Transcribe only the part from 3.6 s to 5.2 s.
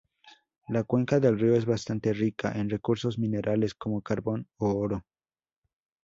como carbón y oro.